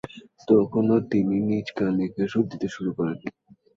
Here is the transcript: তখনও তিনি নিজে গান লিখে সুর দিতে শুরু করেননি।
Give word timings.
তখনও 0.47 0.97
তিনি 1.11 1.35
নিজে 1.47 1.71
গান 1.77 1.91
লিখে 1.99 2.23
সুর 2.31 2.45
দিতে 2.51 2.67
শুরু 2.75 2.91
করেননি। 2.97 3.29